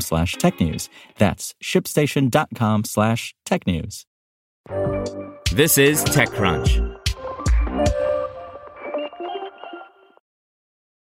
[0.00, 0.88] slash technews.
[1.18, 4.04] That's shipstation.com slash technews.
[5.52, 7.00] This is TechCrunch.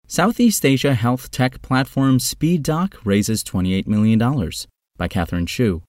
[0.07, 4.17] Southeast Asia health tech platform Speedoc raises $28 million
[4.97, 5.83] by Catherine Shu.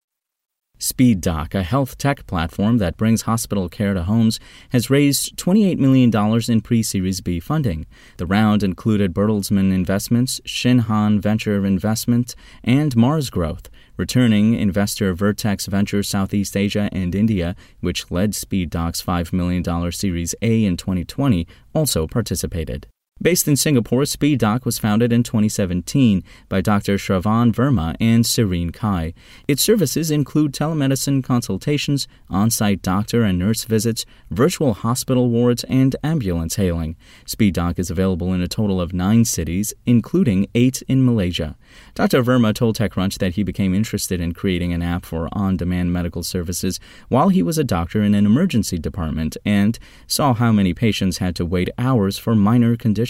[0.81, 6.11] Speedoc, a health tech platform that brings hospital care to homes, has raised $28 million
[6.49, 7.87] in pre Series B funding.
[8.17, 13.69] The round included Bertelsmann Investments, Shinhan Venture Investment, and Mars Growth.
[13.99, 20.65] Returning investor Vertex Venture Southeast Asia and India, which led Speedoc's $5 million Series A
[20.65, 22.87] in 2020, also participated.
[23.23, 26.95] Based in Singapore, Speedoc was founded in 2017 by Dr.
[26.95, 29.13] Shravan Verma and Serene Cai.
[29.47, 35.97] Its services include telemedicine consultations, on site doctor and nurse visits, virtual hospital wards, and
[36.03, 36.97] ambulance hailing.
[37.27, 41.59] Speedoc is available in a total of nine cities, including eight in Malaysia.
[41.95, 42.23] Dr.
[42.23, 46.23] Verma told TechCrunch that he became interested in creating an app for on demand medical
[46.23, 51.19] services while he was a doctor in an emergency department and saw how many patients
[51.19, 53.10] had to wait hours for minor conditions.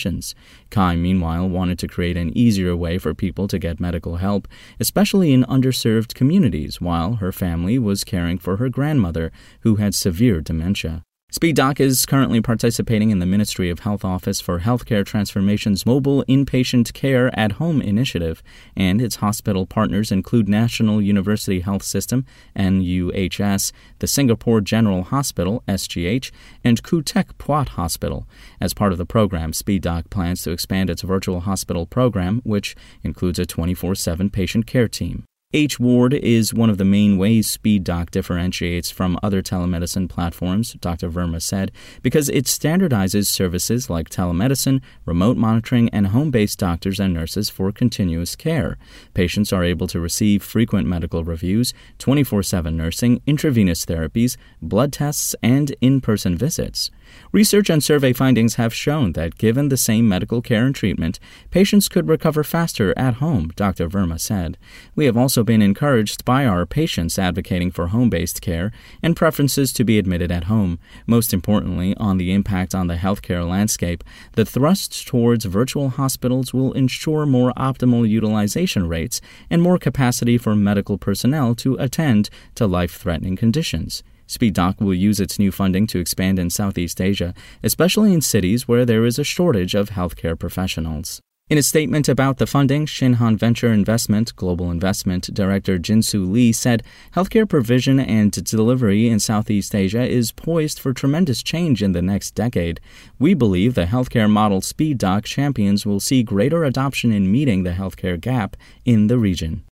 [0.71, 4.49] Cai, meanwhile, wanted to create an easier way for people to get medical help,
[4.79, 10.41] especially in underserved communities, while her family was caring for her grandmother, who had severe
[10.41, 11.05] dementia.
[11.31, 16.93] Speedoc is currently participating in the Ministry of Health Office for Healthcare Transformation's Mobile Inpatient
[16.93, 18.43] Care at Home initiative,
[18.77, 22.27] and its hospital partners include National University Health System,
[22.57, 23.71] NUHS,
[24.01, 26.33] the Singapore General Hospital, SGH,
[26.65, 28.27] and Khoo Teck Puat Hospital.
[28.61, 32.75] As part of the program, Speedoc plans to expand its virtual hospital program, which
[33.05, 35.27] includes a 24 7 patient care team.
[35.53, 41.11] H Ward is one of the main ways Speedoc differentiates from other telemedicine platforms, Dr.
[41.11, 41.73] Verma said,
[42.03, 47.73] because it standardizes services like telemedicine, remote monitoring, and home based doctors and nurses for
[47.73, 48.79] continuous care.
[49.13, 55.35] Patients are able to receive frequent medical reviews, 24 7 nursing, intravenous therapies, blood tests,
[55.43, 56.93] and in person visits.
[57.33, 61.19] Research and survey findings have shown that given the same medical care and treatment,
[61.51, 63.89] patients could recover faster at home, Dr.
[63.89, 64.57] Verma said.
[64.95, 69.73] We have also been encouraged by our patients advocating for home based care and preferences
[69.73, 70.79] to be admitted at home.
[71.07, 76.73] Most importantly, on the impact on the healthcare landscape, the thrust towards virtual hospitals will
[76.73, 82.95] ensure more optimal utilization rates and more capacity for medical personnel to attend to life
[82.97, 84.03] threatening conditions.
[84.27, 87.35] Speedoc will use its new funding to expand in Southeast Asia,
[87.65, 91.21] especially in cities where there is a shortage of healthcare professionals.
[91.51, 96.85] In a statement about the funding, Shinhan Venture Investment Global Investment Director Jinsu Lee said
[97.17, 102.37] healthcare provision and delivery in Southeast Asia is poised for tremendous change in the next
[102.37, 102.79] decade.
[103.19, 108.21] We believe the healthcare model Speedoc champions will see greater adoption in meeting the healthcare
[108.21, 109.65] gap in the region.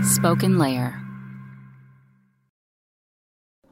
[0.00, 1.09] SpokenLayer.